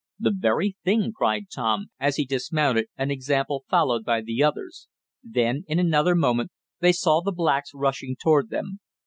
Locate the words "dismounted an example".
2.25-3.65